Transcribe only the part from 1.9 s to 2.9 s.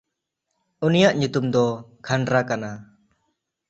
ᱠᱷᱟᱱᱰᱨᱟ ᱠᱟᱱᱟ᱾